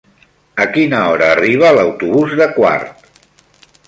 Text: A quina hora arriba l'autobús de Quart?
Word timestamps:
A 0.63 0.65
quina 0.77 1.01
hora 1.09 1.27
arriba 1.33 1.73
l'autobús 1.75 2.33
de 2.39 2.47
Quart? 2.57 3.07